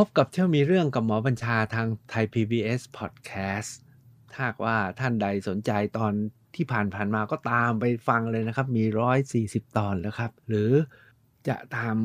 [0.00, 3.70] พบกับเที่ยวมีเรื่องกับหมอบัญชาทางไทย PBS Podcast
[4.32, 6.12] ถ้าว่าท่านใดสนใจตอน
[6.54, 8.84] ที่ผ่านผ่านมาก็ตามไปฟังเลยนะครับ มี
[9.30, 10.70] 140 ตอนแล้วครับ หรือ
[11.48, 11.96] จะตาม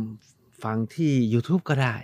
[0.64, 1.96] ฟังที่ YouTube ก็ได้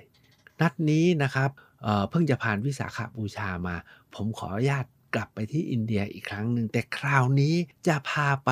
[0.61, 1.49] นัดนี้นะครับ
[1.83, 3.75] เเพิ่งจะผ่านวิสาขบูชามา
[4.15, 4.85] ผมขออนุญาต
[5.15, 7.55] กลับไปที่อินเดียอีกครั้งหนึ่ง แต่คราวนี้
[7.87, 8.51] จะพาไป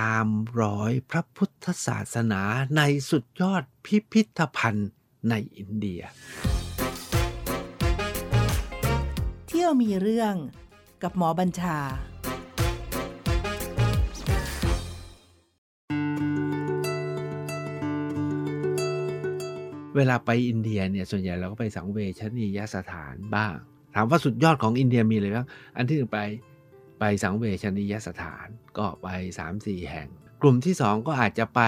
[0.00, 0.26] ตาม
[0.60, 2.42] รอยพระพุทธศาสนา
[2.76, 4.90] ในสุดยอดพิพิธภัณฑ์
[5.30, 6.02] ในอินเดีย
[9.64, 10.34] ที่ยวมีเรื่อง
[11.02, 11.78] กับหมอบัญชา
[19.96, 23.54] เวลาไปอินเดียเนี่ยส่วนใหญ่เราก็ไปสังเวชนียสถานบ้าง
[23.94, 26.20] ถามว่าสุดยอดของอินเดียมีอะไรบ้าง อันที่หนึ่งไป
[26.98, 28.46] ไปสังเวชนียสถาน
[28.78, 29.08] ก็ไป
[29.48, 30.08] 3-4 แห่ง
[30.42, 31.60] กลุ่มที่ 2 ก็อาจจะไป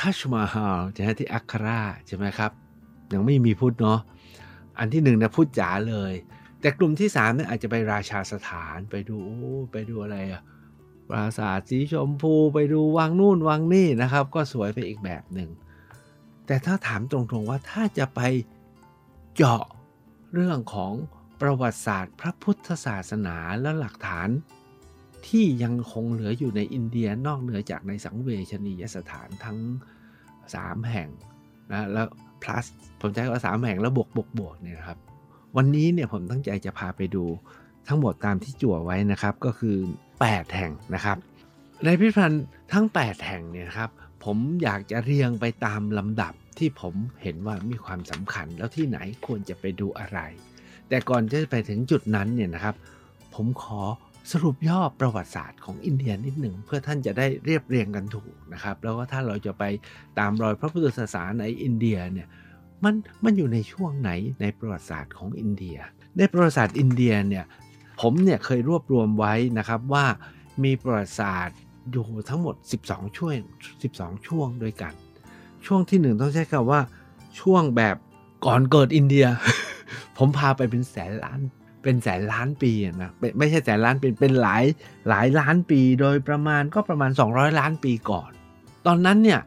[0.00, 2.52] ทัชมาฮาลใช่ไหมที่อัคราใช่ไหมครับ
[3.12, 4.00] ยังไม่มีพุทธเนาะ
[4.78, 6.14] อันที่หนึ่งนะพุทธจ๋าเลย
[6.60, 9.18] แต่กลุ่มที่3เนี่ยอาจจะไปราชาสถานไปดู
[9.72, 10.42] ไปดูอะไรอะ
[11.08, 15.50] ปราสาทสีชมพูไปดูวังนู่นวังนี่นะครับ ก็สวยไปอีกแบบหนึ่ง
[16.46, 18.20] แต่ถ้าถามตรงๆว่าถ้าจะไป
[19.36, 19.64] เจาะ
[20.34, 20.92] เรื่องของ
[21.40, 24.28] ประวัติศาสตร์ พระพุทธศาสนาและหลักฐาน
[25.26, 29.58] ที่ยังคงเหลืออยู่ในอินเดียนอกเหนือจากในสังเวชนียสถานทั้ง
[30.24, 31.08] 3 แห่ง
[31.72, 32.06] นะแล้ว
[32.42, 32.66] plus
[33.00, 34.98] ผมใช้ว่า3แห่งแล้วบวกบวกบวกเนี่ยครับ
[35.56, 37.24] วันนี้เนี่ยผมตั้งใจจะพาไปดู
[37.88, 39.76] ทั้งหมดตามที่จั่วไว้นะครับก็คือ
[40.16, 41.16] 8 แห่งนะครับ
[41.84, 43.90] ในพิพิธภัณฑ์ทั้ง 8 แห่งเนี่ยครับ
[44.24, 50.18] ผมอยากจะเรียงไปตามลำดับที่ผมเห็นว่ามีความสำคัญแล้วที่ไหนควรจะไปดูอะไร
[50.88, 52.74] แต่ก่อนจะไปถึงจุดนั้นเนี่ยนะครับ
[53.34, 53.82] ผมขอ
[54.32, 59.64] สรุปย่อประวัติศาสตร์ของอินเดียนิดหนึ่งเพื่อท่านจะได้เรียบเรียงกันถูกนะครับ แล้วก็ถ้าเราจะไป
[60.18, 62.28] ตามรอยพระพุทธศาสนาในอินเดียเนี่ย
[62.84, 65.78] มันมันอยู่ในช่วงไหนในประวัติศาสตร์ของอินเดีย
[66.18, 67.44] ในประวัติศาสตร์อินเดียเนี่ย
[68.00, 70.06] ผมเนี่ยเคยรวบรวมไว้นะครับว่า
[70.64, 71.58] มีประวัติศาสตร์
[71.90, 72.54] อยู่ทั้งหมด
[72.86, 73.34] 12 ช่วง
[73.82, 74.92] 12 ช่วงด้วยกัน
[75.66, 76.80] ช่วงที่1ต้องใช้คำว่า
[77.40, 77.96] ช่วงแบบ
[78.46, 79.26] ก่อนเกิดอินเดีย
[80.18, 81.40] ผมพาไปเป็นแสนล้าน
[81.82, 84.64] เป็นแสนล้านปีนะไม่ใช่แสนล้านปีเป็นหลาย
[85.08, 88.30] หลายล้านปีโดยประมาณก็ประมาณ 200 ล้านปีก่อน
[88.86, 89.40] ตอนนั้นเนี่ย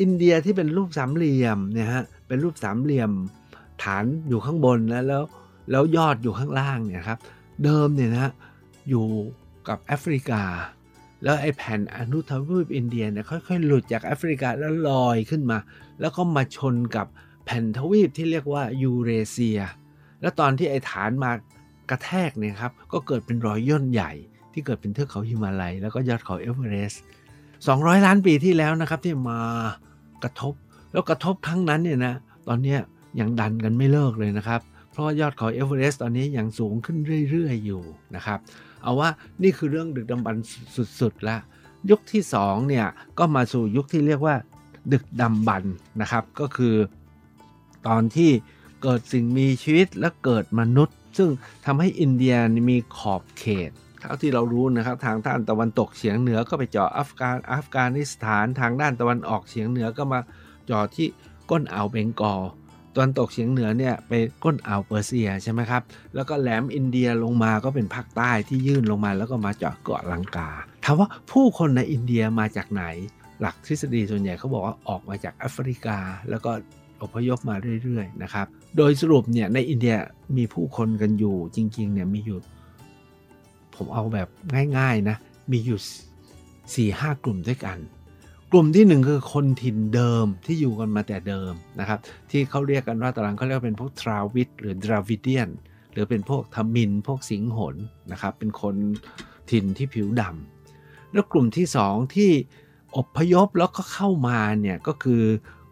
[0.00, 3.12] อินเดียที่เป็นรูปสามเหลี่ยมเนี่ยฮะ เป็นรูปสามเหลี่ยม
[3.82, 5.24] ฐานอยู่ข้างบนแล้วแล้ว
[5.70, 7.18] แล้วยอดอยู่ข้างล่างเนี่ยครับ
[7.64, 8.32] เดิมเนี่ยนะ
[8.88, 9.06] อยู่
[9.68, 10.42] กับแอฟริกา
[11.24, 15.58] แล้วไอ้แผ่นอนุทวีปอินเดียเนี่ยค่อยๆ หลุดจากแอฟริกาแล้วลอยขึ้นมา
[16.00, 17.06] แล้วก็มาชนกับ
[17.44, 19.60] แผ่นทวีปที่เรียกว่ายูเรเซีย
[20.20, 21.30] แล้วตอนที่ไอ้ฐานมา
[21.90, 24.12] กระแทกเนี่ยครับก็เกิดเป็นรอยย่นใหญ่
[24.52, 27.02] ที่เกิดเป็นเทือกเขาฮิมาลัย แล้วก็ยอดเขาเอเวอเรสต์
[27.54, 29.40] 200 ล้านปีที่แล้วนะครับที่มา
[30.22, 30.54] กระทบ
[30.92, 32.14] แล้วกระทบครั้งนั้นเนี่ยนะ
[32.48, 32.76] ตอนนี้
[33.20, 34.60] ยังดันกันไม่เลิกเลยนะครับ
[34.90, 36.96] เพราะยอดเขาเอเวอเรสต์ตอนนี้ยังสูงขึ้น
[37.30, 37.82] เรื่อยๆ อยู่
[38.14, 38.38] นะครับ
[38.82, 39.08] เอาว่า
[39.42, 40.36] นี่คือเรื่องดึกดำบรร
[41.00, 41.40] สุดๆล้ว
[41.90, 42.86] ยุคที่2เนี่ย
[43.18, 44.36] ก็มาสู่ยุคที่เรียกว่า
[44.92, 45.64] ดึกดำบรร
[46.00, 46.74] นะครับ ก็คือ
[47.88, 48.30] ตอนที่
[48.82, 51.30] เกิดสิ่งมีชีวิตและเกิดมนุษย์ ซึ่ง
[51.66, 52.34] ทำให้อินเดีย
[52.70, 53.70] มีขอบเขต
[54.00, 60.20] เท่าที่เรารู้นะครับทางด้านตะวันตกเฉียงเหนือก็ไปเจาะอัฟกานอัฟกานิสถานทางด้านตะวันออกเฉียงเหนือก็มา
[60.70, 61.08] จาะที่
[61.50, 62.42] ก้นอ่าวเบงกอล
[62.94, 64.12] ตะวันตกเฉียงเหนือเนี่ยไป
[64.44, 65.82] ก้นอ่าวเปอร์เซียใช่ไหมครับ
[66.14, 70.48] แล้วก็แหลมอินเดียลงมาก็เป็นภาคใต้ที่ยื่นลงมาแล้วก็มาเจาะเกาะลังกา
[70.84, 72.84] ถามว่าผู้คนในอินเดียมาจากไหน
[73.40, 75.98] หลักทฤษฎีส่วนใหญ่เขาบอกว่าออกมาจากแอฟริกา
[76.30, 76.50] แล้วก็
[77.02, 78.46] อพยพมาเรื่อยๆนะครับ
[78.76, 79.96] โดยสรุปเนี่ยในอินเดีย
[80.36, 82.38] มีผู้คนกันอยู่จริงๆเนี่ยมีอยู่
[83.76, 84.28] ผมเอาแบบ
[84.78, 85.16] ง่ายๆนะ
[85.52, 85.78] มีอยู่
[86.36, 87.78] 4ี่ห้ากลุ่มด้วยกัน
[88.52, 91.98] กลุ่มที่หนึ่งคือคนถิ่นเดิมที่อยู่กันมาแต่เดิมนะครับ
[92.30, 95.48] ที่เขาเรียกกันว่าตารางเขาเรียกเป็นพวกทราวิดหรือดราวิเดียน
[95.92, 97.76] หรือเป็นพวกทมิน พวกสิงหน
[98.12, 98.74] นะครับเป็นคน
[99.50, 102.30] ถิ่นที่ผิวดำแล้วกลุ่มที่สองที่
[102.96, 105.22] อพยพแล้วก็เข้ามาเนี่ยก็คือ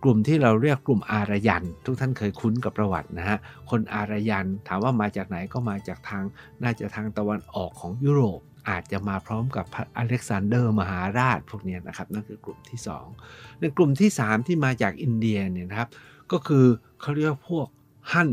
[0.03, 3.39] กลุ่มที่เราเรียกกลุ่มอารยัน ทุกท่านเคยคุ้นกับประวัตินะฮะ
[3.71, 6.23] คนอารยันถามว่ามาจากไหนก็มาจากทาง
[6.63, 9.67] น่าจะทางตะวันออกของยุโรป อาจจะมาพร้อมกับ
[9.97, 12.81] อเล็กซานเดอร์มหาราชพวกนี้นะครับนั่นคือกลุ่มที่
[13.21, 15.91] 2 ในกลุ่มที่ 3 ที่มาจากอินเดียเนี่ยนะครับ
[16.33, 16.65] ก็คือ
[17.01, 17.67] เขาเรียกพวก
[18.13, 18.31] ฮั่น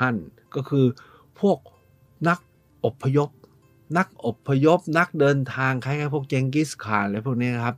[0.00, 0.16] ฮั่น
[0.54, 0.86] ก็คือ
[1.40, 1.58] พวก
[2.28, 2.38] นัก
[2.84, 3.30] อพยพ
[3.96, 7.76] นักอพยพ นักเดินทางคล้ายๆพวกเจงกิสข่านอะไรพวกนี้นะครับ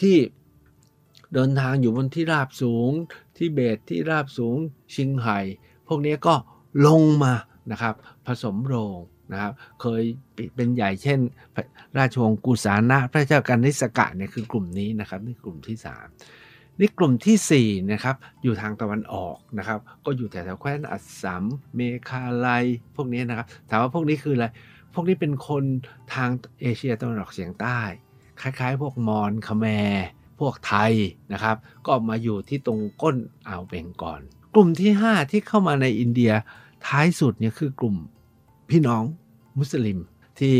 [0.00, 0.16] ที่
[1.34, 2.90] เดินทางอยู่บนที่ราบสูง
[3.36, 4.56] ที่เบตที่ราบสูง
[4.94, 5.38] ชิงไห่
[5.88, 6.34] พวกนี้ก็
[6.86, 7.34] ลงมา
[7.72, 7.94] นะครับ
[8.26, 8.98] ผสมโรง
[9.32, 10.02] นะครับเคย
[10.54, 11.18] เป็นใหญ่เช่น
[11.98, 15.76] ราชวงศ์กุสานะพระเจ้ากันนิสกะเนี่ยคือกลุ่มนี้นะครับนี่กลุ่มที่
[16.24, 21.44] 3 นี่กลุ่มที่4นะครับอยู่ทางตะวันออกนะครับ ก็อยู่แถวๆแคว้นอัสสัม
[21.74, 22.48] เมคาไล
[22.96, 24.46] พวกนี้นะครับถามว่าพวกนี้คืออะไร
[24.94, 25.64] พวกนี้เป็นคน
[26.14, 26.30] ทาง
[26.60, 27.80] เอเชียตะวันออกเฉียงใต้
[28.40, 30.06] คล้ายๆ พวกมอญคาแมร์
[30.40, 30.92] พวกไทย
[31.32, 31.56] นะครับ
[31.86, 33.16] ก็มาอยู่ที่ตรงก้น
[33.48, 34.20] อ่าวเบงกอล
[34.54, 36.32] กลุ่มที่ 5 ที่เข้ามาในอินเดีย
[36.86, 37.96] ท้ายสุดเนี่ยคือกลุ่ม
[38.70, 39.02] พี่น้อง
[39.58, 39.98] มุสลิม
[40.40, 40.56] ที่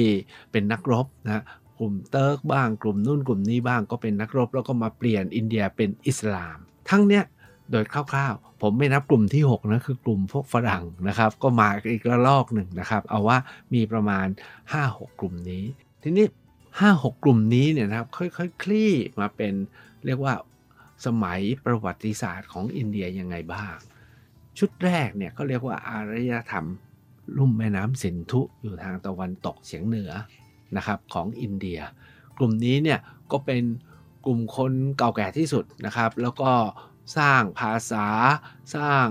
[0.52, 1.44] เป็นนักรบนะ
[1.78, 6.58] กลุ่มเติร์กบ้างกลุ่มนู่นกลุ่มนี้บ้างก็เป็นนักรบ แล้วก็มาเปลี่ยนอินเดียเป็นอิสลาม
[6.90, 7.24] ทั้งเนี้ย
[7.70, 13.38] โดยคร่าวๆ ผมไม่นับกลุ่มที่ 6 นะ คือกลุ่มพวกฝรั่งนะครับ ก็มาอีกระลอกหนึ่งนะครับ เอาว่า
[13.74, 14.26] มีประมาณ
[14.72, 15.64] 5-6 กลุ่มนี้
[16.02, 16.26] ทีนี้
[16.74, 19.52] 5-6 กลุ่มนี้เนี่ยนะครับ ค่อยๆคคลี่มาเป็น
[20.06, 20.34] เรียกว่า
[21.06, 23.76] สมัยประวัติศาสตร์ของอินเดียยังไงบ้าง
[24.58, 26.66] ชุดแรกเนี่ยก็เรียกว่าอารยธรรม
[27.38, 30.12] ลุ่มแม่น้ำสินธุอยู่ทางตะวันตกเฉียงเหนือ
[30.76, 31.80] นะครับของอินเดีย
[32.38, 32.98] กลุ่มนี้เนี่ย
[33.32, 33.62] ก็เป็น
[34.26, 36.50] กลุ่มคนเก่าแก่ที่สุดนะครับ แล้วก็
[37.18, 38.06] สร้างภาษา
[38.74, 39.06] สร้าง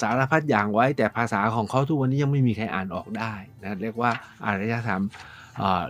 [0.00, 3.32] สารพัดอย่างไว้ แต่ภาษาของเขาทุกวันนี้ยังไม่มีใครอ่านออกได้
[3.62, 4.10] นะเรียกว่า
[4.44, 5.02] อารยธรรม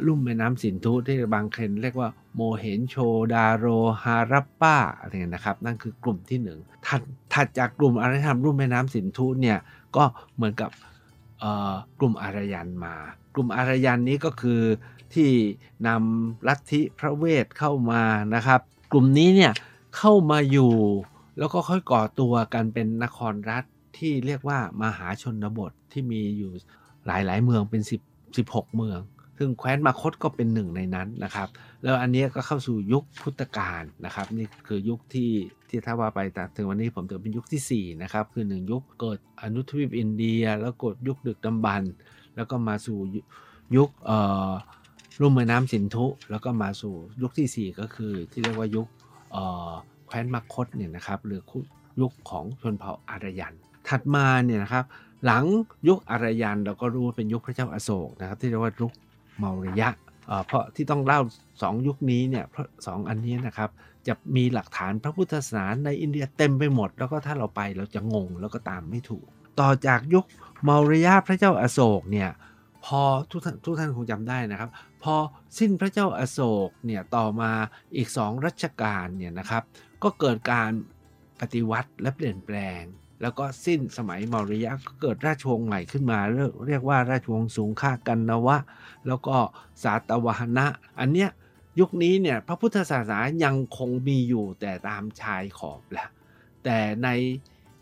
[0.06, 2.96] ลุ่มแม่น้ำสินธุที่บางคนเรียกว่าโมเหนโช
[3.34, 3.66] ดาโร
[4.04, 7.02] ฮารัปปาอะไรเงี้ยนะครับ นั่นคือกลุ่มที่หนึ่งถัด
[7.34, 9.58] ถัดจากกลุ่มอารยธรรมลุ่มแม่น้ำสินธุเนี่ย
[9.96, 10.04] ก็
[10.34, 10.70] เหมือนกับ
[11.98, 12.94] กลุ่มอารยันมา
[13.34, 14.62] กลุ่มอารยันนี้ก็คือ
[15.14, 15.30] ที่
[15.86, 18.02] นำลัทธิพระเวทเข้ามา
[18.34, 18.60] นะครับ
[18.92, 19.52] กลุ่มนี้เนี่ย
[19.96, 20.74] เข้ามาอยู่
[21.38, 23.64] แล้วก็ค่อยก่อตัวกันเป็นนครรัฐ
[23.98, 26.50] ที่เรียกว่ามหาชนบทที่มีอยู่
[27.06, 29.00] หลายๆ เมืองเป็น 10 16 เมือง
[29.38, 31.48] ซึ่งแคว้นมาคตก็เป็นหนึ่งในนั้นนะครับ
[31.84, 35.30] แล้วอันนี้ก็เข้าสู่ยุคพุทธกาลนะครับนี่คือยุคที่
[35.68, 41.82] ที่ถ้าว่าไปแต่ถึงวันนี้ผมถือเป็นยุคที่ 4 นะครับ คือ 1 ยุคเกิดอนุทวีปอินเดีย แล้วกดยุคดึกดำบรร
[42.36, 42.98] แล้วก็มาสู่
[43.76, 44.50] ยุคเอ่อ
[45.20, 48.86] รุ่มแม่น้ำสินธุ แล้วก็มาสู่ยุคที่ 4 ก็คือที่เรียกว่ายุค
[50.06, 51.40] แคว้นมคตเนี่ยนะครับหรือ
[52.00, 53.54] ยุคของชนเผ่าอารยัน
[53.88, 54.84] ถัดมาเนี่ยนะครับ
[55.24, 55.44] หลัง
[55.88, 58.92] ยุคอารยันเราก็รู้ว่าเป็นยุคพระเจ้าอาโศกนะครับที่เรียกว่ายุค
[59.38, 59.88] เมาริยะ
[60.46, 61.20] เพราะที่ต้องเล่า
[61.52, 63.70] 2ยุคนี้เนี่ยเพราะสอันนี้นะครับ
[64.06, 69.26] จะมีหลักฐานพระพุทธศาสนาในอินเดียเต็มไปหมด แล้วก็ถ้าเราไปเราจะงงแล้วก็ตามไม่ถูก
[69.60, 70.24] ต่อจากยุค
[70.62, 72.30] เมาริยะพระเจ้าอาโศกเนี่ย
[72.84, 74.70] พอทุกท่านทุกท่านคงจำได้นะครับ
[75.02, 75.14] พอ
[75.58, 77.50] สิ้นพระเจ้าอาโศกเนี่ยต่อมา
[77.96, 79.62] อีกสองรัชกาลเนี่ยนะครับ
[80.02, 80.70] ก็เกิดการ
[81.40, 82.82] ปฏิวัติและเปลี่ยนแปลง
[83.22, 86.18] แล้วก็สิ้นสมัยมอริยะก็เกิดราชวงศ์ใหม่ขึ้นมา
[86.66, 88.58] เรียกว่าราชวงศ์สูงค่ากันนวะ
[89.06, 89.36] แล้วก็
[89.82, 90.66] สาตวหนะ
[91.00, 91.30] อันเนี้ย
[91.80, 96.08] ยุคนี้เนี่ยพระพุทธศาสนายังคงมีอยู่แต่ตามชายขอบแหละ
[96.64, 97.08] แต่ใน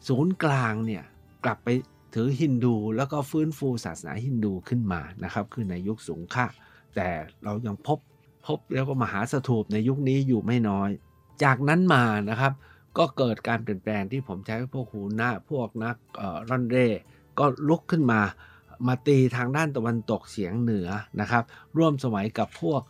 [0.08, 1.04] ศูนย์กลางเนี่ย
[1.44, 1.68] กลับไป
[2.14, 6.46] ถือฮินดูแล้วก็ฟื้นฟูศาสนาฮินดูขึ้นมานะครับ คือในยุคสูงค่า
[6.96, 7.08] แต่
[7.44, 7.98] เรายังพบ
[8.46, 10.90] พบแล้วก็มหาสถูปในยุคนี้อยู่ไม่น้อย
[11.44, 12.52] จากนั้นมานะครับ
[12.98, 15.96] ก็เกิดการเปลี่ยนแปลงที่ผมใช้พวกหูหน้าพวกนัก
[16.48, 16.88] ร่อนเร่
[17.38, 18.20] ก็ลุกขึ้นมา
[18.86, 20.88] มาตีทางด้านตะวันตกเฉียงเหนือ
[21.20, 21.44] นะครับ
[21.78, 22.82] ร่วมสมัยกับพวก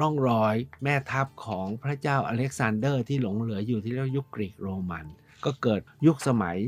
[0.00, 5.06] ร่องรอยแม่ทัพของพระเจ้าอเล็กซานเดอร์ที่หลงเหลืออยู่ที่เรียกยุคกรีกโรมัน
[5.44, 6.58] ก็เกิดยุคสมัย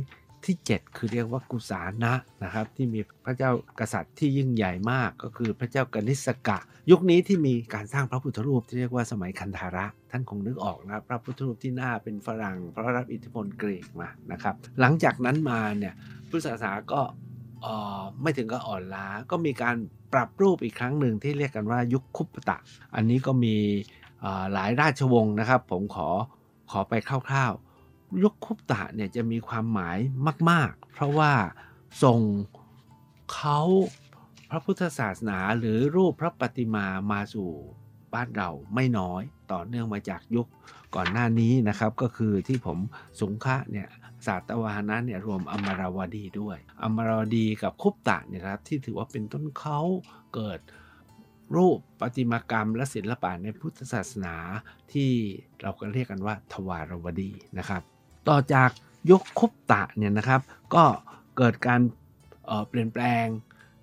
[0.46, 2.14] ที่ 7 คือเรียกว่ากุษาณะ
[2.44, 3.50] นะครับที่มีพระเจ้า
[3.81, 6.58] กษัตริย์ที่ยิ่งใหญ่มากก็คือพระเจ้ากนิสกะ
[6.90, 15.94] ยุคนี้ที่มีการสร้างพระพุทธรูปที่เรียกว่าสมัยคันธาระ ท่านคงนึกออกนะพระพุทธรูปที่หน้าเป็นฝรั่งเพราะรับอิทธิพลกรีกมานะครับ หลังจากนั้นมาเนี่ย
[16.28, 17.00] พุทธศาสนาก็
[18.22, 19.76] ไม่ถึงกับอ่อนล้าก็มีการ
[20.12, 22.56] ปรับรูปอีกครั้งหนึ่งที่เรียกกันว่ายุคคุปตะ
[22.94, 23.56] อันนี้ก็มี
[24.53, 26.08] หลายราชวงศ์นะครับ ผมขอ
[26.70, 27.53] ขอไปคร่าว
[28.22, 29.98] ยุคคุปตะเนี่ยจะมีความหมาย
[30.51, 31.32] มาก ๆ เพราะว่า
[32.03, 32.20] ส่ง
[33.34, 33.60] เขา
[34.51, 37.48] พระพุทธศาสนาหรือรูปพระปฏิมามาสู่
[38.15, 39.22] บ้านเราไม่น้อย
[39.53, 40.46] ต่อเนื่องมาจากยุค
[40.94, 42.79] ก่อนหน้านี้นะครับ ก็คือที่ผม
[43.20, 43.89] สงคะเนี่ย
[44.27, 49.81] ศาสตวานะเนี่ยรวมอมราวดีด้วย อมราวดีกับคุปตะเนี่ยครับที่ถือว่าเป็นต้นเขา
[50.34, 50.60] เกิด
[51.56, 54.34] รูปประติมากรรมและศิลปะในพุทธศาสนา
[54.93, 55.10] ที่
[55.63, 57.82] เราก็เรียกกันว่าทวารวดีนะครับ
[58.28, 58.70] ต่อจาก
[59.10, 60.40] ยุคคุปตะเนี่ยนะครับ
[60.74, 60.84] ก็
[61.36, 61.80] เกิดการ
[62.46, 63.26] เเปลี่ยนแปลง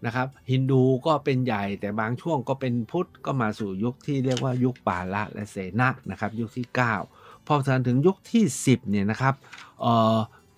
[0.05, 6.67] นะครับฮินดูก็เป็นใหญ่แต่บางช่วงก็เป็นพุทธก็มาสู่ยุคที่เรียกว่ายุคปาละและเสนะนะครับยุคที่
[7.07, 7.55] 9 พอ
[7.87, 9.35] ถึงยุคที่ 10เนี่ยนะครับ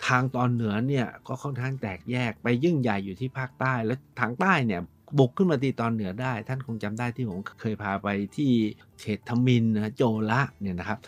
[0.06, 4.80] ทางตอนเหนือเนี่ยก็ค่อนข้างแตกแยกไปยิ่งใหญ่อยู่ที่ภาคใต้ แล้วทางใต้เนี่ย
[5.18, 8.50] บุกขึ้นมาตีตอนเหนือได้ ท่านคงจำได้ที่ผมเคยพาไปที่
[8.98, 10.98] เฉดทมินนะโจละเนี่ยนะครับ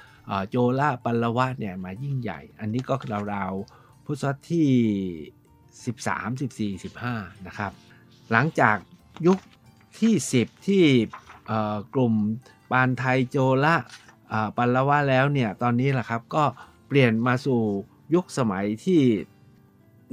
[0.49, 2.95] โจละปัลลวะเนี่ยมายิ่งใหญ่ อันนี้ก็
[3.35, 4.69] ราวๆพุทธศตวรรษที่
[6.71, 7.73] 13 14 15 นะครับ
[8.33, 8.77] หลังจาก
[9.27, 9.39] ยุค
[10.01, 10.85] ที่ 10 ที่
[11.95, 12.15] กลุ่ม
[12.71, 13.77] ปานไทยโจละ
[14.57, 16.45] ปัลลวะแล้วเนี่ยตอนนี้แหละครับก็
[16.89, 17.61] เปลี่ยนมาสู่
[18.15, 19.03] ยุคสมัยที่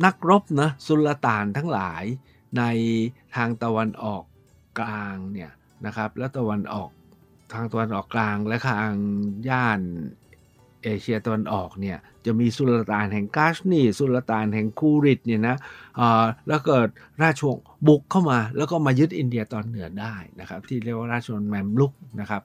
[0.06, 2.04] นักรบนะสุลต่านทั้งหลาย
[2.58, 2.64] ใน
[3.36, 4.24] ทางตะวันออก
[4.80, 5.52] กลางเนี่ย
[5.86, 6.90] นะครับและตะวันออก
[7.54, 8.92] ทางตะวันออกกลางและทาง
[9.50, 9.82] ย่าน
[10.84, 15.58] เอเชียตะวันออกเนี่ยจะมีสุลต่านแห่งกาชนีสุลต่านแห่งคูริตเนี่ยนะ
[16.48, 16.88] แล้วเกิด
[17.22, 22.42] ราชวงศ์บุกเข้ามา แล้วก็มายึดอินเดียตอนเหนือได้นะครับ ที่เรียกว่าราชวงศ์แมมลุกนะครับ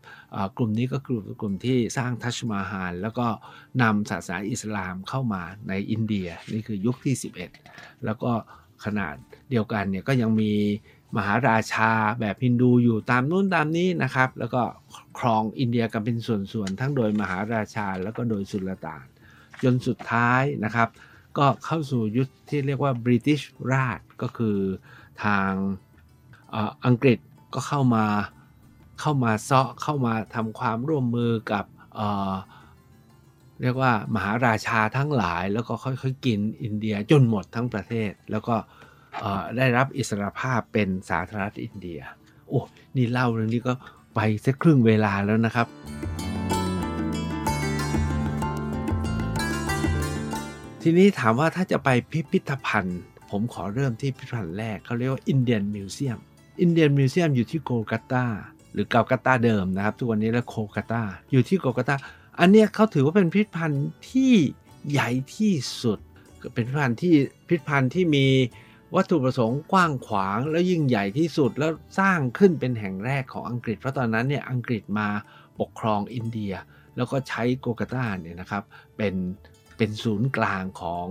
[0.57, 3.27] กลุ่มนี้ก็คือกลุ่มที่สร้างทัชมาฮาลแล้วก็
[3.83, 7.15] นำศาสนาอิสลามเข้ามาในอินเดียนี่คือยุคที่
[7.61, 8.33] 11 แล้วก็
[8.85, 9.15] ขนาด
[9.51, 10.53] เดียวกันเนี่ยก็ยังมี
[11.17, 11.91] มหาราชา
[12.21, 14.63] แบบฮินดูอยู่ตามนู้นตามนี้นะครับ แล้วก็
[15.19, 19.05] ครองอินเดียกันเป็นส่วนๆ ทั้งโดยมหาราชาแล้วก็โดยสุลต่าน
[19.63, 20.89] จนสุดท้ายนะครับ
[21.39, 23.41] ก็เข้าสู่ยุคที่เรียกว่าบริติช
[23.73, 24.59] ราชก็คือ
[25.25, 25.51] ทาง
[26.87, 27.19] อังกฤษ
[27.55, 28.05] ก็เข้ามา
[29.01, 31.65] เข้ามาเซาะเข้ามาทำความร่วมมือกับ
[33.63, 38.57] เรียกว่ามหาราชาทั้งหลายแล้วก็ค่อยๆกินอินเดียจนหมดทั้งประเทศ แล้วก็
[39.57, 42.01] ได้รับอิสรภาพเป็นสาธารณรัฐอินเดีย
[42.49, 42.61] โอ้
[42.97, 43.73] นี่เล่าเรื่องนี้ก็
[44.15, 45.67] ไปสักครึ่งเวลาแล้วนะครับ
[50.83, 53.01] ทีนี้ถามว่าถ้าจะไปพิพิธภัณฑ์
[53.31, 56.19] ผมขอเริ่มที่พิพิธภัณฑ์แรกเขาเรียกว่าอินเดียนมิวเซียม
[56.61, 58.25] อินเดียนมิวเซียมอยู่ที่โกลกัตา
[58.73, 61.03] หรือเกากัตาเดิมนะครับ ทุกวันนี้แล้วโคลกัตา
[61.33, 61.97] อยู่ที่โกลกัตตา
[62.41, 64.33] อันนี้เขาถือว่าเป็นพิพิธภัณฑ์ที่
[64.91, 65.53] ใหญ่ที่
[65.83, 65.99] สุด
[66.55, 67.15] เป็นพิพิธภัณฑ์ที่
[67.49, 68.27] พิพิธภัณฑ์ที่มี
[68.97, 75.09] วัตถุประสงค์กว้างขวางแล้วยิ่งใหญ่ที่สุดแล้วสร้างขึ้นเป็นแห่งแรกของอังกฤษ เพราะตอนนั้นเนี่ยอังกฤษมา
[75.61, 76.53] ปกครองอินเดีย
[76.97, 78.63] แล้วก็ใช้โกกาตาเนี่ยนะครับ
[78.97, 79.15] เป็น
[79.77, 81.07] เป็นศูนย์กลางของ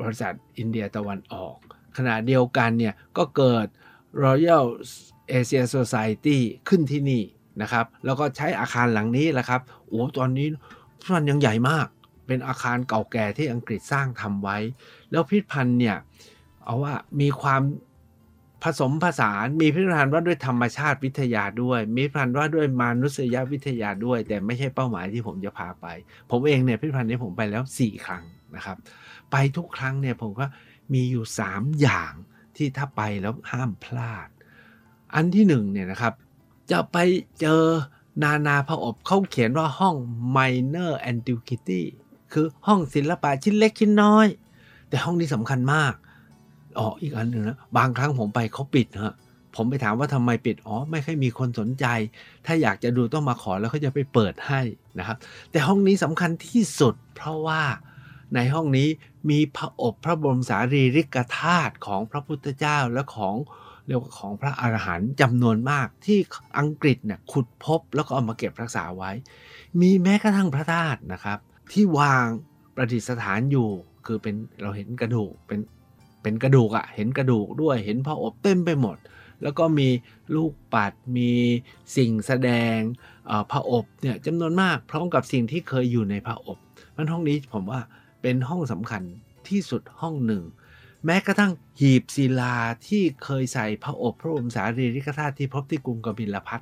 [0.00, 1.56] บริษัทอินเดียตะวันออก
[1.96, 3.66] ขณะเดียวกันเนี่ยก็เกิด
[4.24, 4.64] Royal
[5.38, 7.22] Asia Society ขึ้นที่นี่
[7.62, 10.48] นะครับแล้วก็ใช้อาคารหลังนี้แหละครับโอ้ตอนนี้
[11.14, 11.86] มันยังใหญ่มาก
[12.26, 14.58] เป็นอาคารเก่าแก่ที่อังกฤษสร้างทำไว้
[15.10, 15.96] แล้วพิพิธภัณฑ์เนี่ย
[16.64, 17.62] เอาว่ามีความ
[18.62, 25.86] ผสมผสานมีพิพิธภัณฑ์ว่าด้วยธรรมชาติวิทยาด้วย มีพิพิธภัณฑ์ว่าด้วยมนุษยวิทยาด้วย แต่ไม่ใช่เป้าหมายที่ผมจะพาไป
[26.30, 28.24] ผมเองเนี่ยพิพิธภัณฑ์นี้ผมไปแล้ว 4 ครั้ง
[28.56, 28.76] นะครับ
[29.30, 30.46] ไปทุกครั้งเนี่ยผมก็
[30.94, 32.12] มีอยู่ 3 อย่าง
[32.56, 34.28] ที่ถ้าไปแล้วห้ามพลาด
[35.14, 36.14] อันที่1เนี่ยนะครับ
[36.70, 36.96] จะไป
[37.40, 37.62] เจอ
[38.22, 39.96] นานาพระอบเขาเขียนว่าห้อง
[40.36, 41.82] minor antiquity
[42.32, 44.26] คือห้องศิลปะชิ้นเล็กชิ้นน้อย
[44.88, 45.94] แต่ห้องนี้สำคัญมาก
[46.78, 49.14] อ๋ออีกอันหนึ่งนะบางครั้งผมไปเขาปิดฮะ
[49.56, 51.86] ผมไปถามว่าทำไมปิด อ๋อ ไม่ค่อยมีคนสนใจ
[52.46, 54.60] ถ้าอยากจะดูต้องมาขอแล้วเขาจะไปเปิดให้
[54.98, 55.16] นะครับ
[55.50, 57.62] แต่ห้องนี้สำคัญที่สุด เพราะว่า
[58.34, 58.88] ในห้องนี้
[59.30, 63.34] มีพระอบพระบรมสารีริกธาตุของพระพุทธเจ้าและของ
[63.86, 66.18] เรียกว่าของพระอรหันต์จำนวนมากที่
[66.58, 69.10] อังกฤษเนี่ยขุดพบแล้วก็เอามาเก็บรักษาไว้
[69.80, 71.38] มีแม้กระทั่งพระธาตุนะครับ
[71.72, 72.26] ที่วาง
[72.74, 73.68] ประดิษฐานอยู่
[74.06, 75.58] คือเป็นเราเห็นกระดูกเป็น
[76.24, 78.96] เป็นกระดูกอะ่ะ เห็นกระดูกด้วย เห็นพระอบเต็มไปหมด
[79.42, 79.88] แล้วก็มี
[80.34, 81.30] ลูกปัด มี
[81.96, 82.78] สิ่งแสดง
[83.50, 86.58] พระอบเนี่ยจำนวนมาก พร้อมกับสิ่งที่เคยอยู่ในพระอบ
[86.96, 87.80] มันห้องนี้ผมว่า
[88.22, 89.02] เป็นห้องสำคัญ
[89.48, 90.42] ที่สุดห้องหนึ่ง
[91.04, 92.54] แม้กระทั่งหีบศิลา
[92.86, 96.60] ที่เคยใส่พระอบพระบรมสารีริกธาตุที่พบที่กรุงกบิลพัท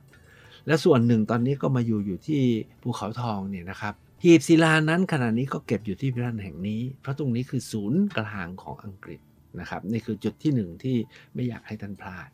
[0.67, 2.43] และส่วนหนึ่งตอนนี้ก็มาอยู่อยู่ที่
[2.83, 9.21] ภูเขาทองเนี่ยนะครับหีบศิลานั้นขณะนี้ก็เก็บอยู่ที่พิพิธภัณฑ์แห่งนี้ เพราะตรงนี้คือศูนย์กลางของอังกฤษ
[9.61, 10.97] นะครับนี่คือจุดที่หนึ่งที่
[11.35, 12.29] ไม่อยากให้ท่านพลาด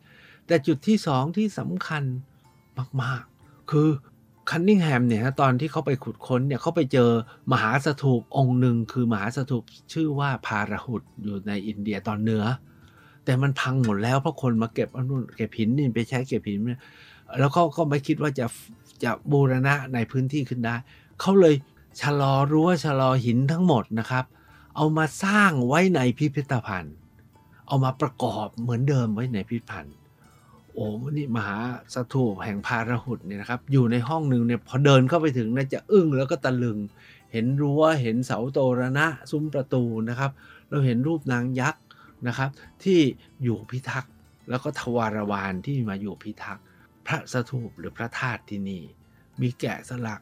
[0.47, 2.03] แต่จุดที่สองที่สำคัญ
[3.01, 3.89] มาก ๆ คือ
[4.49, 7.09] คันนิงแฮมเนี่ยตอนที่เขาไปขุดค้นเนี่ยเขาไปเจอ
[7.51, 12.43] มหาสถูปองค์หนึ่งคือมหาสถูปชื่อว่าพาราหุดอยู่ในอินเดียตอนเหนือ
[13.25, 16.61] แต่มันพังหมดแล้วเพราะคนมาเก็บอนุนเก็บหินนี่ไปใช้เก็บหิน
[17.39, 18.45] แล้วเขาก็ไม่คิดว่าจะ
[19.03, 20.75] จะบูรณะในพื้นที่ขึ้นได้
[21.19, 21.55] เขาเลย
[22.01, 24.25] ชะลอรั้วชะลอหินทั้งหมดนะครับ
[24.75, 26.95] เอามาสร้างไว้ในพิพิธภัณฑ์
[27.69, 29.95] เอามาประกอบเหมือนเดิมไว้ในพิพิธภัณฑ์
[30.73, 30.85] โอ้
[31.17, 31.57] นี่มหา
[31.93, 36.77] สถูปแห่งพาราหุดเนี่ยนะครับ อยู่ในห้องหนึ่งเนี่ยพอเดินเข้าไปถึงนะจะอึ้งแล้วก็ตะลึง
[37.31, 40.31] เห็นรั้วเห็นเสาโตรณะ ซุ้มประตูนะครับ
[40.69, 41.83] เราเห็นรูปนางยักษ์
[42.27, 42.49] นะครับ
[42.83, 42.99] ที่
[43.43, 44.13] อยู่พิทักษ์
[44.49, 46.63] แล้วก็ทวารวานที่มาอยู่พิทักษ์
[47.05, 48.83] พระสถูปหรือพระธาตุที่นี่
[49.41, 50.21] มีแกะสลัก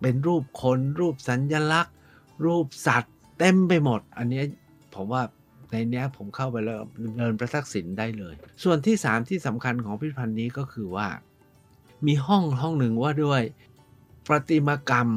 [0.00, 1.94] เป็นรูปคนรูปสัญญลักษณ์
[2.44, 4.42] รูปสัตว์ เต็มไปหมด อันนี้
[4.94, 5.22] ผมว่า
[5.74, 6.80] ในนี้ผมเข้าไปแล้ว
[7.18, 11.08] เดินประทักษิณได้เลย ส่วนที่ 3 ที่สำคัญของพิพิธภัณฑ์นี้ก็คือว่า
[12.06, 13.42] มีห้องห้องหนึ่งว่าด้วย
[14.26, 15.08] ประติมากรรม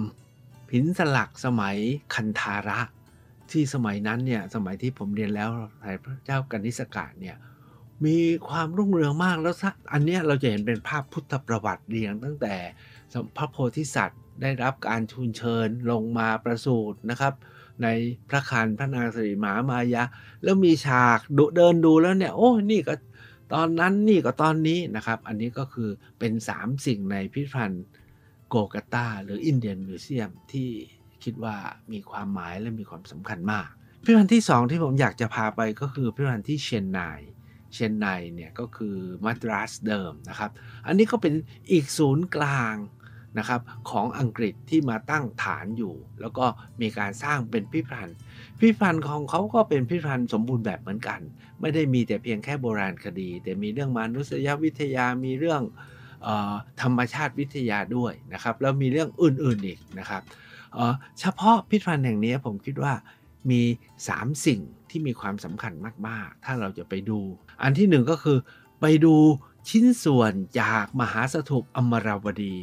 [0.73, 1.77] หินสลักสมัย
[2.15, 2.79] คันธาระ
[3.51, 5.49] ที่สมัยนั้นเนี่ยสมัยที่ผมเรียนแล้ว
[6.03, 7.35] พระเจ้ากนิสกะเนี่ย
[8.05, 8.17] มี
[8.49, 9.55] ความรุ่งเรืองมากแล้ว
[9.93, 12.55] อันนี้เราจะเห็นเป็นภาพพุทธประวัติเรียงตั้งแต่
[13.37, 17.33] พระโพธิสัตว์ได้รับการชูนเชิญลงมาประสูตินะครับ
[17.83, 17.87] ใน
[18.29, 20.03] พระคันพระนางสิริมหามายา
[20.43, 22.95] แล้วมีฉากดูเดินดูแล้วเนี่ย โอ้นี่ก็
[23.53, 27.85] ตอนนั้นนี่ก็ตอนนี้นะครับ อันนี้ก็คือเป็น 3 สิ่งในพิพิธภัณฑ์
[28.49, 30.69] โกกัตาหรืออินเดียนมิวเซียมที่
[31.23, 31.55] คิดว่า
[31.91, 33.67] มีความหมายและมีความสำคัญมาก
[34.03, 37.01] พิพิธภัณฑ์ที่ 2 ที่ผมอยากจะพาไปก็คือพิพิธภัณฑ์ที่เชียงไน
[37.73, 40.51] เชียงไนเนี่ยก็คือมาดรัสเดิมนะครับ
[40.87, 41.33] อันนี้ก็เป็น
[41.71, 42.75] อีกศูนย์กลาง
[43.37, 46.45] นะครับของอังกฤษที่มาตั้งฐานอยู่ แล้วก็
[46.81, 48.17] มีการสร้างเป็นพิพิธภัณฑ์
[48.59, 51.19] พิพิธภัณฑ์ของเขาก็เป็นพิพิธภัณฑ์สมบูรณ์แบบเหมือนกัน
[51.61, 55.61] ไม่ได้มีแต่เพียงแค่โบราณคดี แต่มีเรื่องมนุษยวิทยามีเรื่อง
[56.27, 60.21] ออธรรมชาติวิทยาด้วยนะครับแล้วมีเรื่องอื่นๆอีกนะครับ
[61.19, 62.93] เฉพาะพิพิธภัณฑ์แห่งนี้ผมคิดว่า
[63.51, 63.61] มี
[64.03, 65.73] 3 สิ่งที่มีความสำคัญ
[66.07, 67.19] มากๆ ถ้าเราจะไปดู
[67.61, 68.37] อันที่หนึ่งก็คือ
[68.81, 69.15] ไปดู
[69.69, 72.55] ชิ้นส่วนจากมหาสถูปอมราวดี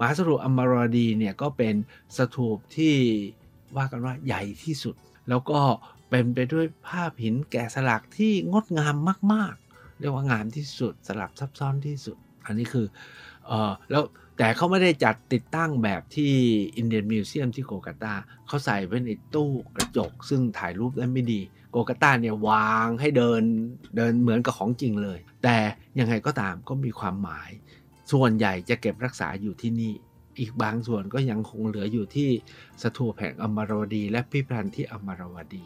[0.00, 1.74] มหาสถูปอมราวดีเนี่ยก็เป็น
[2.16, 2.94] สถูปที่
[3.76, 4.94] ว่ากันว่าใหญ่ที่สุด
[5.28, 5.60] แล้วก็
[6.10, 8.94] เป็นไปด้วยภาพหินแกะสลักที่งดงาม
[9.32, 12.16] มากๆ เรียกว่างามที่สุดสลับซับซ้อนที่สุด
[12.46, 12.86] อันนี้คือ
[13.46, 14.04] เออแล้ว
[14.38, 16.32] แต่เขาไม่ได้จัดติดตั้งแบบที่
[16.76, 18.14] อินเดียนมิวเซียมที่โกกัตา
[18.46, 21.40] เขาใส่ไว้ในตู้กระจก ซึ่งถ่ายรูปได้ไม่ดี
[21.70, 23.42] โกกัตตาเนี่ยวางให้เดิน
[23.96, 25.56] เดินเหมือนกับของจริงเลย แต่
[25.98, 27.50] ยังไงก็ตามก็มีความหมาย
[28.12, 29.92] ส่วนใหญ่จะเก็บรักษาอยู่ที่นี่
[30.38, 32.30] อีกบางส่วนก็ยังคงเหลืออยู่ที่
[32.82, 35.64] สถูปแห่งอมรวดี และพิพิธภัณฑ์ที่อมรวดี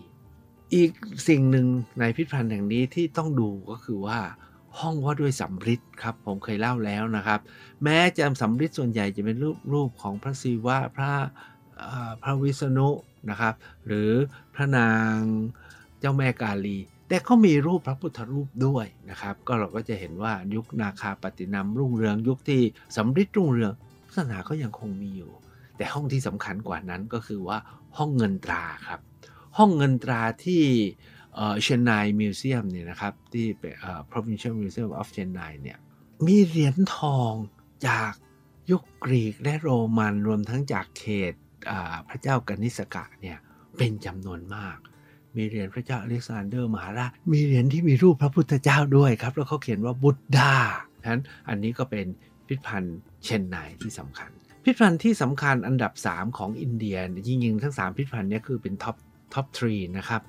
[0.74, 0.90] อีก
[1.28, 1.66] สิ่งหนึ่ง
[2.00, 4.20] ในพิพิธภัณฑ์แห่งนี้ที่ต้องดูก็คือว่า
[4.80, 7.40] ห้องว่าด้วยสำริดครับผมเคยเล่าแล้วนะครับ
[7.84, 11.12] แม้จะสำริดส่วนใหญ่จะเป็นรูปรูปของพระศิวะพระ
[12.22, 12.88] พระวิษณุ
[13.30, 13.54] นะครับ
[13.86, 14.10] หรือ
[14.54, 15.16] พระนาง
[15.98, 16.78] เจ้าแม่กาลี
[17.14, 22.62] แต่ก็มีรูปพระพุทธรูปด้วยนะครับ ก็เราก็จะเห็นว่ายุคนาคาปฏินามรุ่งเรืองยุคที่
[22.96, 23.72] สำริดรุ่งเรือง
[24.14, 25.32] ศาสนาก็ยังคงมีอยู่
[25.76, 27.58] แต่ห้องที่สำคัญกว่านั้นก็คือว่า
[27.98, 29.00] ห้องเงินตราครับ
[29.58, 30.62] ห้องเงินตราที่
[31.62, 31.90] เชนไน
[32.20, 33.74] มิวเซียมเนี่ยนะครับ ที่เป็น
[34.10, 35.78] provincial museum of Chennai เนี่ย
[36.26, 37.34] มีเหรียญทอง
[37.88, 38.12] จาก
[38.70, 41.32] ยุคกรีกและโรมันรวมทั้งจากเขต
[42.08, 43.38] พระเจ้ากนิสกะเนี่ย
[43.78, 44.78] เป็นจำนวนมาก
[45.36, 50.52] มีเหรียญพระเจ้าอเล็กซานเดอร์มหาราชมีเหรียญที่มีรูปพระพุทธเจ้าด้วยครับ แล้วเขาเขียนว่า Buddha
[51.02, 52.06] ฉะนั้นอันนี้ก็เป็น
[52.46, 54.30] พิพิธภัณฑ์เชนไนที่สำคัญ
[54.64, 58.96] พิพิธภัณฑ์ที่สำคัญอันดับ 3 ของอินเดียจริงๆทั้ง 3 พิพิธภัณฑ์นี้คือเป็น top
[59.34, 60.22] top three นะครับ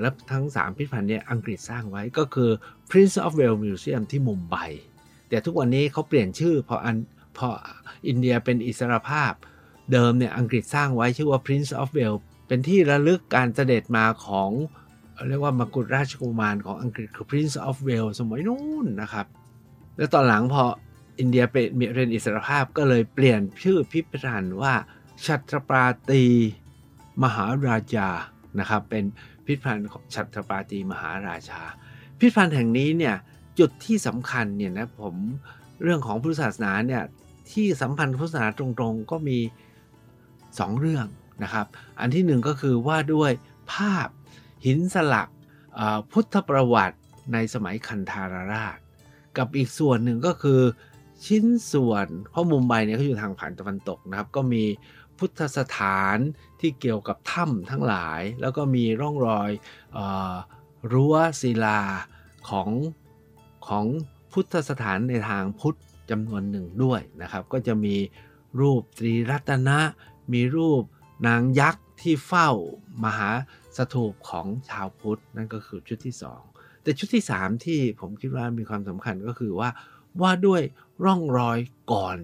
[0.00, 2.50] แล้วทั้ง 3 พิพิธภัณฑ์นี้อังกฤษสร้างไว้ก็คือ
[2.90, 4.56] Prince of Wales Museum ที่มุมไบ
[5.28, 6.96] แต่ทุกวันนี้เขาเปลี่ยนชื่อพออัน
[7.38, 7.48] พอ
[8.08, 9.32] อินเดียเป็นอิสรภาพ
[9.92, 14.50] เดิมเนี่ยอังกฤษสร้างไว้ชื่อว่า Prince of Wales เป็นที่ระลึกการเสด็จมาของ
[15.28, 19.26] เรียกว่ามกุฎราชกุมารของอังกฤษคือ Prince of Wales สมัยนู้นนะครับ
[19.96, 20.62] แล้วตอนหลังพอ
[21.18, 24.74] อินเดียเป็นมีเรนอิสรภาพก็เลยเปลี่ยนชื่อพิพิธภัณฑ์ว่า
[25.24, 26.24] ชัตรปราตี
[27.22, 28.08] มหาราชา
[28.60, 29.04] นะครับ เป็น
[29.46, 31.60] พิพิธภัณฑ์ของชัตรปาตีมหาราชา
[32.18, 33.14] พิพิธภัณฑ์แห่งนี้เนี่ย
[33.58, 35.14] จุดที่สำคัญเนี่ยนะผม
[35.82, 37.02] เรื่องของพุทธศาสนาเนี่ย
[37.52, 39.38] ที่สัมพันธ์พุทธศาสนาตรงๆ ก็มี
[40.10, 41.06] 2 เรื่อง
[41.42, 41.66] นะครับ
[42.00, 43.30] อันที่หนึ่งก็คือว่าด้วย
[43.72, 44.08] ภาพ
[44.66, 45.28] หินสลัก
[46.12, 46.98] พุทธประวัติ
[47.32, 48.78] ในสมัยคันธารราช
[49.38, 50.60] กับอีกส่วนหนึ่งก็คือ
[51.26, 54.64] ชิ้นส่วนเพราะมุมไบเนี่ยเขาอยู่ทางผ่านตะวันตกนะครับ ก็มี
[55.18, 56.16] พุทธสถาน
[56.60, 59.50] ที่เกี่ยวกับถ้ำทั้งหลาย แล้วก็มีร่องรอย
[59.96, 59.98] อ
[60.92, 61.80] รั้วศิลา
[62.48, 62.68] ของ
[63.66, 63.84] ของ
[64.32, 65.78] พุทธสถานในทางพุทธ
[66.10, 67.96] จำนวนหนึ่งด้วยนะครับ ก็จะมี
[68.60, 69.78] รูปตรีรัตนะ
[70.32, 70.82] มีรูป
[71.26, 72.50] นางยักษ์ที่เฝ้า
[73.04, 73.30] มหา
[73.76, 76.14] สถูปของชาวพุทธนั่นก็คือชุดที่
[76.48, 79.68] 2แต่ชุดที่3ที่ผมคิดว่ามีความสำคัญก็คือว่า
[80.20, 80.62] ว่าด้วย
[81.04, 81.58] ร่องรอย
[81.92, 82.18] ก่อน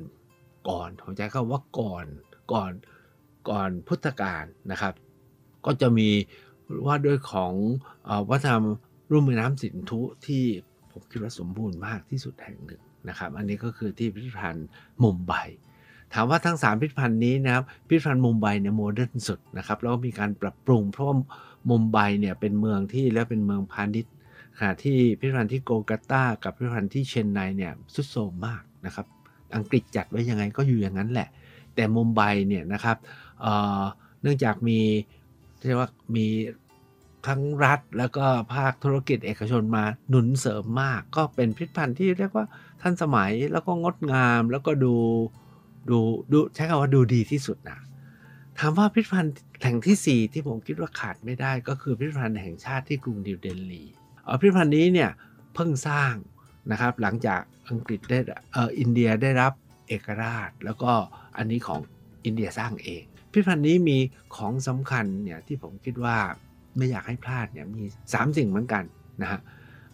[0.68, 2.07] ก่อนผมใจคำว่าก่อน
[2.53, 2.72] ก่อน
[3.50, 4.94] ก่อนพุทธกาลนะครับ
[5.66, 6.09] ก็จะมี
[6.87, 7.53] ว่าด้วยของ
[8.31, 8.64] วัฒนธรรม
[9.11, 10.44] รุ่มแม่น้ำสินธุที่
[10.92, 14.68] ผมคิดว่าสมบูรณ์มากที่สุดแห่งหนึ่งนะครับ อันนี้ก็คือที่พิพิธภัณฑ์
[15.03, 15.33] มุมไบ
[16.14, 21.16] ถามว่าทั้ง 3 พิพิธภัณฑ์นี้นะครับพิพิธภัณฑ์มุมไบเนี่ยโมเดิร์นสุดนะครับแล้วก็มีการปรับปรุงเพราะว่า
[21.70, 24.12] มุมไบเนี่ยเป็นเมืองที่และเป็นเมืองพาณิชย์
[24.58, 29.06] ขณะที่พิพิธภัณฑ์ที่โกกัตตากับพิพิธภัณฑ์ที่เชนไนเนี่ยสุดโทมมากนะครับ
[29.56, 31.28] อังกฤษจัดไว้ยังไงก็อยู่อย่างนั้นแหละ
[31.74, 32.96] แต่มุมไบเนี่ยนะครับ
[33.40, 34.78] เเนื่องจากมี
[35.66, 36.26] เรียกว่ามี
[37.26, 42.44] ทั้งรัฐแล้วก็ภาคธุรกิจเอกชนมาหนุนเสริมมาก ก็เป็นพิพิธภัณฑ์ที่เรียกว่า
[42.82, 44.96] ทันสมัยแล้วก็งดงามแล้วก็ดู
[45.88, 45.98] ดู
[46.32, 47.78] ดูใช้คำว่าดูดีที่สุดนะ
[48.58, 53.84] ถามว่าพิพิธภัณฑ์แห่งที่ 4 ที่ผมคิดว่าขาดไม่ได้ก็คือพิพิธภัณฑ์แห่งชาติที่กรุงนิวเดลี
[54.40, 55.10] พิพิธภัณฑ์นี้เนี่ย
[55.54, 56.14] เพิ่งสร้าง
[56.70, 58.18] นะครับหลังจากอังกฤษได้
[58.52, 59.52] เอออินเดียได้รับ
[59.88, 60.92] เอกราช แล้วก็
[61.36, 61.80] อันนี้ของ
[62.24, 63.98] อินเดียสร้างเอง พิพิธภัณฑ์นี้มี
[64.36, 66.16] ของสำคัญเนี่ยที่ผมคิดว่า
[66.76, 68.84] ไม่อยากให้พลาดเนี่ยมี 3 สิ่งเหมือนกัน
[69.22, 69.40] นะฮะ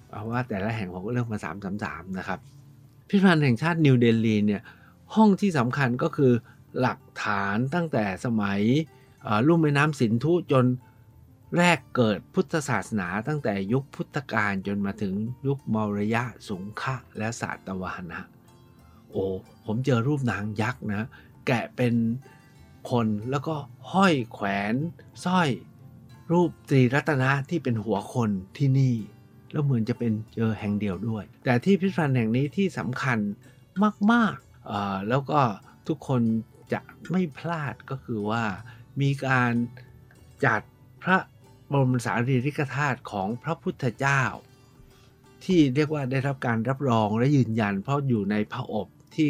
[0.09, 2.41] เพราะว่าแต่ละแห่งผมก็เลือกมา3 3 3นะครับ
[3.09, 4.63] พิพิธภัณฑ์แห่งชาตินิวเดลีเนี่ย
[5.15, 6.33] ห้องที่สำคัญก็คือ
[6.81, 8.61] หลักฐานตั้งแต่สมัย
[9.47, 10.67] ลุ่มแม่น้ำสินธุจน
[11.57, 15.15] แรกเกิดพุทธศาสนาตั้งแต่ยุคพุทธกาลจนมาถึง
[15.47, 18.21] ยุคมรยะสงฆะและศาตวานะ
[19.11, 19.25] โอ้
[19.65, 21.07] ผมเจอรูปนางยักษ์นะ
[21.47, 21.95] แกะเป็น
[22.91, 23.55] คนแล้วก็
[23.93, 24.75] ห้อยแขวน
[25.25, 25.49] สร้อย
[26.33, 28.95] รูปตรีรัตนะที่เป็นหัวคนที่นี่
[29.53, 33.19] แล้วเหมือนจะเป็นเจอแห่งเดียวด้วย แต่ที่พิพิธภัณฑ์แห่งนี้ที่สำคัญ
[34.13, 34.37] มาก
[35.09, 35.41] แล้วก็
[35.89, 36.23] ทุกคน
[36.73, 38.45] จะไม่พลาดก็คือว่า
[39.01, 39.53] มีการ
[40.45, 40.61] จัด
[41.03, 41.19] พระ
[41.71, 44.23] บรมสารีริกธาตุของพระพุทธเจ้า
[45.45, 49.29] ที่เรียกว่าได้รับการรับรองและยืนยัน เพราะอยู่ในพระอบที่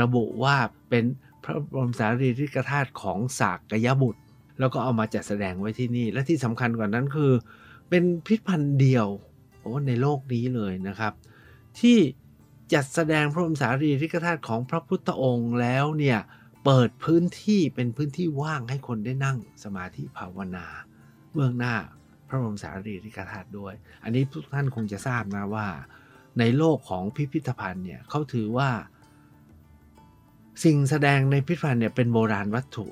[0.00, 0.56] ระบุว่า
[0.90, 1.04] เป็น
[1.44, 4.22] พระบรมสารีริกธาตุของสากยบุตร
[4.60, 7.32] แล้วก็เอามาจัดแสดงไว้ที่นี่ และที่สำคัญกว่านั้นคือ
[7.88, 9.06] เป็นพิพิธภัณฑ์เดียว
[9.88, 11.12] ในโลกนี้เลยนะครับ
[11.80, 11.98] ที่
[12.72, 16.18] จัดแสดงพระบรมสารีริกธาตุของพระพุทธองค์แล้วเนี่ย
[16.64, 20.66] เปิดพื้นที่เป็นพื้นที่ว่างให้คนได้นั่งสมาธิภาวนา
[21.32, 21.74] เบื้องหน้า
[22.28, 25.68] พระบรมสารีริกธาตุด้วย อันนี้ทุกท่านคงจะทราบนะว่า
[26.38, 28.70] ในโลกของพิพิธภัณฑ์เนี่ยเขาถือว่า
[30.64, 32.88] สิ่งแสดงในพิพิธภัณฑ์เนี่ยเป็นโบราณวัตถุ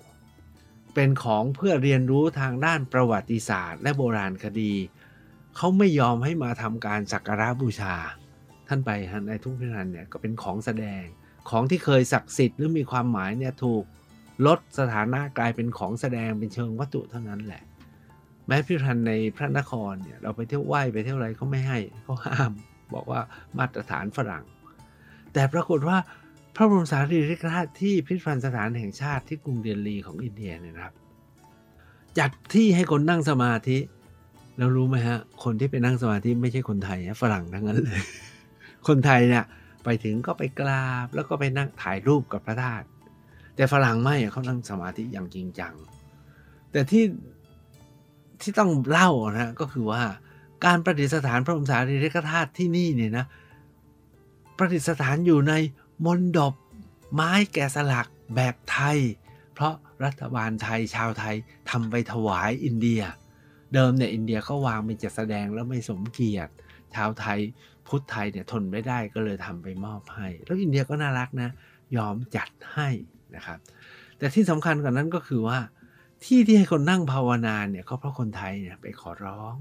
[0.95, 4.73] เป็นของเพื่อเรียนรู้ทางด้านประวัติศาสตร์ และโบราณคดี
[5.57, 7.97] เขาไม่ยอมให้มาทำการสักการะบูชา
[8.69, 8.91] ท่านไป
[9.29, 11.03] ในทุกพิพิธภัณฑ์เนี่ยก็เป็นของแสดง
[11.51, 13.85] ของที่เคยศักดิ์สิทธิ์หรือมีความหมายเนี่ยถูก
[14.47, 17.63] ลดสถานะกลายเป็นของแสดงเป็นเชิงวัตถุเท่านั้นแหละ
[18.47, 22.53] แม้พิพิธภัณฑ์ในพระนครเนี่ยเราไปเที่ยวไหว้ไปเที่ยวอะไรเขาไม่ให้เขาห้าม
[22.95, 23.21] บอกว่า
[23.59, 24.45] มาตรฐานฝรั่ง
[25.33, 25.99] แต่ปรากฏว่า
[26.57, 30.95] พระบรมสารีริกธาตุที่พิพิธภัณฑ์สถานแห่งชาติที่กรุงเดลีของอินเดียเนี่ยนะครับ
[32.19, 33.79] จัดที่ให้คนนั่งสมาธิ
[34.59, 38.03] แล้วรู้ไหมฮะ คนที่ไปนั่งสมาธิไม่ใช่คนไทยฝรั่งทั้งนั้นเลย
[38.89, 39.45] คนไทยเนี่ย
[39.85, 42.87] ไปถึงก็ไปกราบแล้วก็ไปนั่งถ่ายรูปกับพระธาตุ
[43.57, 45.75] แต่ฝรั่งไม่เขานั่งสมาธิอย่างจริงจัง
[46.73, 47.05] แต่ที่
[48.41, 50.03] ที่ต้องเล่านะก็คือว่า
[50.65, 53.27] การประดิษฐานพระบรมสารีริกธาตุที่นี่เนี่ยนะ
[54.57, 55.55] ประดิษฐานอยู่ใน
[56.05, 56.55] มณฑป
[57.15, 58.99] ไม้แกะสลักแบบไทย
[59.55, 61.37] เพราะรัฐบาลไทยชาวไทย
[61.71, 63.03] ทำไปถวายอินเดีย
[63.75, 66.53] เดิมเนี่ยอินเดียก็วางเป็นจัดแสดงแล้วไม่สมเกียรติ
[66.95, 67.41] ชาวไทย
[67.89, 71.51] พุทธไทยเนี่ยทนไม่ได้ก็เลยทำไปมอบให้ แล้วอินเดียก็น่ารักนะ
[71.97, 72.89] ยอมจัดให้
[73.37, 73.59] นะครับ
[74.19, 75.59] แต่ที่สำคัญกว่านั้นก็คือว่า
[76.25, 79.55] ที่ที่ให้คนนั่งภาวนาเนี่ยก็เพราะคนไทยเนี่ยไปขอร้อง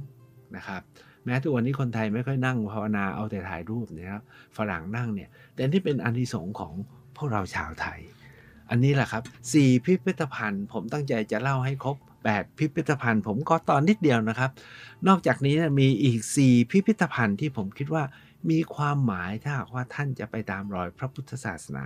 [0.55, 0.81] นะครับ
[1.23, 4.21] แม้ทุกวันนี้คนไทยไม่ค่อยนั่งภาวนาเอาแต่ถ่ายรูปนะครับ
[4.57, 6.73] ฝรั่งนั่งเนี่ยแต่ที่เป็นอานิสงส์ของ
[7.17, 7.99] พวกเราชาวไทย
[8.69, 11.97] อันนี้แหละครับสี่พิพิธภัณฑ์ผมตั้งใจจะเล่าให้ครบ
[12.33, 14.51] 8 พิพิธภัณฑ์ ผมก็ตอนนิดเดียวนะครับ
[15.07, 18.03] นอกจากนี้มีอีก 4 พิพิธภัณฑ์ที่ผมคิดว่า
[18.49, 21.85] มีความหมายถ้าหากว่าท่านจะไปตามรอยพระพุทธศาสนา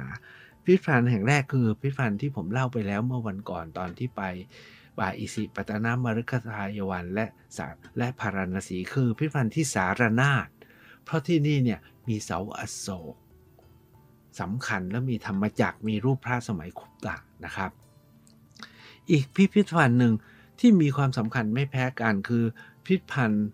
[0.63, 4.21] พิพิธภัณฑ์แห่งแรกคือพิพิธภัณฑ์ที่ผมเล่าไปแล้วเมื่อวันก่อนตอนที่ไป
[4.99, 7.25] บาอิสิปตนามฤคทายวันและ
[7.57, 10.47] สาและพารณสีคือพิพิธภัณฑ์ที่สารนาฏ
[11.05, 13.15] เพราะที่นี่เนี่ยมีเสาอโศก
[14.39, 17.71] สำคัญและมีธรรมจักรมีรูปพระสมัยคุปตะนะครับ
[19.11, 20.13] อีกพิพิธภัณฑ์หนึ่ง
[20.59, 22.43] ที่มีความสำคัญไม่แพ้กันคือ
[22.85, 23.45] พิพิธภัณฑ์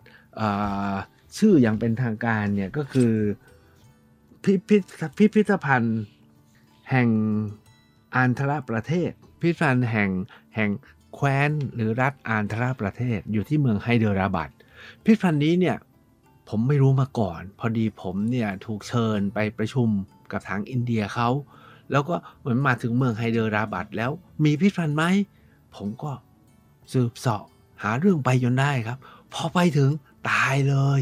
[1.38, 3.14] ชื่ออย่างเป็นทางการเนี่ยก็คือ
[4.44, 4.82] พิพิธ
[5.18, 5.98] พิพิธภัณฑ์
[6.92, 7.10] แห่ง
[8.16, 10.10] อันทรประเทศ พิพิธภัณฑ์แห่ง
[10.56, 10.70] แห่ง
[11.14, 14.50] แคว้นหรือรัฐอันทรประเทศอยู่ที่เมืองไฮเดราบัด
[15.04, 15.78] พิพิธภัณฑ์นี้เนี่ย
[16.50, 19.90] ผมไม่รู้มาก่อน พอดีผมเนี่ยถูกเชิญไปประชุม
[20.32, 21.30] กับทางอินเดียเขา
[21.92, 24.12] แล้วก็เหมือนมาถึงเมืองไฮเดราบัดแล้ว
[24.46, 25.04] มีพิพิธภัณฑ์ไหม
[25.76, 26.12] ผมก็
[26.94, 27.44] สืบเสาะ
[27.84, 28.98] หาเรื่องไปจนได้ครับ
[29.34, 29.90] พอไปถึง
[30.30, 31.00] ตายเลย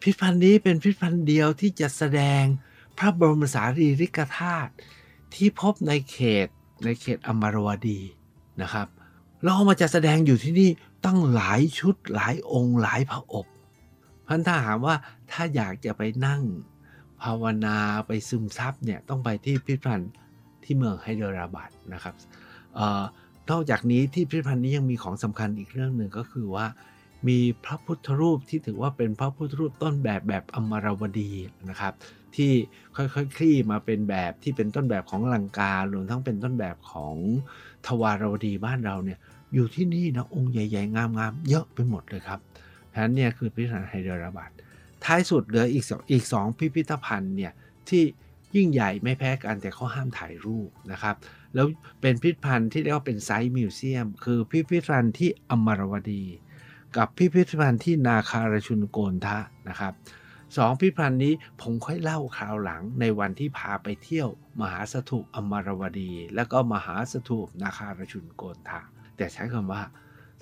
[0.00, 2.42] พิพิธภัณฑ์นี้เป็นพิพิธภัณฑ์เดียวที่จะแสดง
[2.98, 4.72] พระบรมสารีริกธาตุ
[5.34, 6.48] ที่พบในเขต
[6.84, 8.00] ในเขตอมรวดี
[8.62, 8.88] นะครับ
[9.42, 10.70] เราเอามาจัดแสดงอยู่ที่นี่
[11.06, 13.46] ตั้งหลายชุดหลายองค์หลายพระอบ
[14.26, 14.96] พันถ้าถามว่า
[15.30, 16.42] ถ้าอยากจะไปนั่ง
[17.22, 20.12] ภาวนาไปซึมซับเนี่ยต้องไปที่พิพิธภัณฑ์
[20.62, 22.14] ที่เมืองไฮเดราบัดนะครับ
[23.50, 26.66] นอกจากนี้ที่พิพิธภัณฑ์นี้ยังมีของสำคัญอีกเรื่องหนึ่งก็คือว่า
[27.28, 31.30] มีพระพุทธรูปที่ถือว่าเป็นพระพุทธรูปต้นแบบแบบอมรวดี
[31.68, 31.92] นะครับ
[32.36, 32.52] ที่
[32.96, 37.16] ค่อยๆคคลี่มาเป็นแบบที่เป็นต้นแบบของลังการวมทั้งเป็นต้นแบบของ
[37.86, 39.18] ทวารวดีบ้านเราเนี่ย
[39.54, 42.40] อยู่ที่นี่นะองค์ใหญ่ๆงามๆเยอะไปหมดเลยครับ
[42.90, 44.50] แผนเนี่ยคือพิพิธภัณฑ์ไฮเดราบัด
[45.04, 47.52] ท้ายสุดเหลืออีกสองอีกสองพิพิธภัณฑ์เนี่ย
[47.88, 48.02] ที่
[48.56, 51.14] ยิ่งใหญ่ไม่แพ้กันแต่เขาห้ามถ่ายรูปนะครับ
[51.54, 51.66] แล้ว
[52.00, 56.24] เป็นพิพิธภัณฑ์ที่เรียกว่าเป็นไซต์มิวเซียม คือพิพิธภัณฑ์ที่อมรวดี
[56.96, 59.38] กับพิพิธภัณฑ์ที่นาคารชุนโกนทะ
[59.68, 59.92] นะครับ
[60.56, 64.28] สองพิพิธภัณฑ์นี้ผมค่อยเล่าคราวหลังในวันที่พาไปเที่ยว
[64.60, 68.80] มหาสถูปอมรวดี และก็มหาสถูปนาคารชุนโกนทะ
[69.16, 69.82] แต่ใช้คำว่า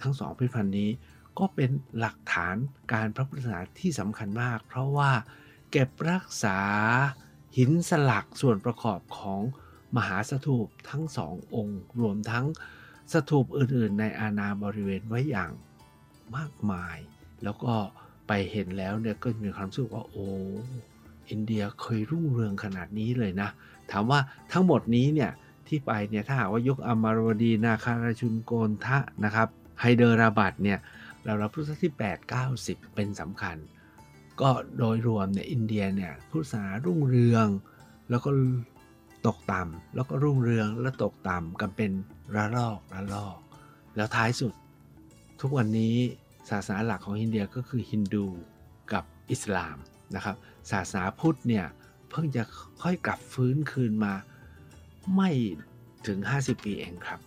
[0.01, 0.90] ทั้งสองพิพิธภัณฑ์นี้
[1.38, 2.57] ก็เป็นหลักฐาน
[2.92, 5.11] การพระพุทธศาสนาที่สำคัญมาก เพราะว่า
[5.70, 6.59] เก็บรักษา
[7.57, 9.40] หินสลักส่วนประกอบของ
[9.96, 12.46] มหาสถูปทั้งสององค์ รวมทั้ง
[13.12, 15.50] สถูปอื่นๆ ในอาณาบริเวณไว้อย่าง
[16.37, 16.96] มากมาย
[17.44, 17.74] แล้วก็
[18.26, 20.26] ไปเห็นแล้วเนี่ยก็มีความรู้สึกว่าโอ้
[21.31, 23.48] อินเดียเคยรุ่งเรืองขนาดนี้เลยนะ
[23.90, 24.20] ถามว่า
[24.53, 25.31] ทั้งหมดนี้เนี่ย
[25.66, 29.48] ที่ไปเนี่ยถ้าหากว่ายกอมารวดีนาคาราชุนโกนทะนะครับ
[29.81, 30.79] ไฮเดราบัดเนี่ย
[31.24, 33.57] เรารับพุทธศที่ 8 90 เป็นสำคัญ
[34.40, 37.46] ก็โดยรวมเนี่ยอินเดียเนี่ยพุทธศาสนารุ่งเรือง
[38.11, 38.31] แล้วก็
[39.26, 41.90] ตกต่ำแล้วก็รุ่งเรืองแล้วตกต่ำกันเป็น
[42.35, 43.38] ระลอกระลอก
[43.96, 44.52] แล้วท้ายสุด
[45.40, 45.94] ทุกวันนี้
[46.50, 48.26] ศาสนาหลักของอินเดียก็คือฮินดู
[48.92, 49.76] กับอิสลาม
[50.14, 50.37] นะครับ
[50.70, 51.66] ศาสนาพุทธเนี่ย
[52.11, 52.42] เพิ่งจะ
[52.83, 54.14] ค่อยกลับฟื้นคืนมา
[55.16, 55.30] ไม่
[56.06, 57.20] ถึง 50 ปีเองครับ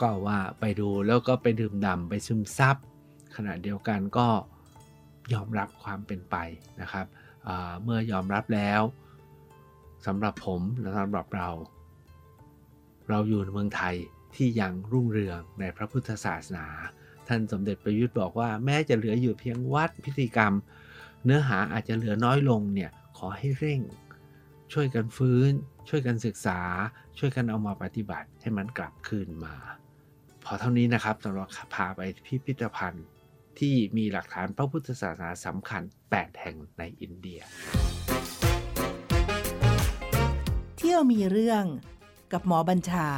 [0.00, 2.76] ก็ว่าไปดูแล้วก็ไปดื่มด่ำไปซึมซับ
[3.36, 4.28] ขณะเดียวกันก็
[5.32, 6.36] ยอมรับความเป็นไป
[6.80, 7.06] นะครับ
[7.82, 8.80] เมื่อยอมรับแล้ว
[10.06, 11.48] สำหรับผมและสำหรับเรา
[13.08, 13.94] เราอยู่ในเมืองไทย
[14.34, 16.66] ที่ยังรุ่งเรืองในพระพุทธศาสนา
[17.28, 20.52] ท่านสมเด็จประยุทธ์บอกว่าแม้จะเหลืออยู่เพียงวัดพิธีกรรม
[21.24, 23.80] เนื้อหาอาจจะเหลือน้อยลงเนี่ยขอให้เร่ง
[24.72, 25.50] ช่วยกันฟื้น
[25.88, 26.60] ช่วยกันศึกษา
[27.18, 29.54] ช่วยกันเอามาปฏิบัติให้มันกลับคืนมา
[30.44, 33.06] พอเท่านี้นะครับสำหรับพาไปพิพิธภัณฑ์
[33.58, 37.40] ที่มีหลักฐานพระพุทธศาสนาสำคัญ 8 แห่งในอินเดีย
[40.94, 41.64] ยวมีเรื่อง
[42.32, 43.08] กับหมอบัญชา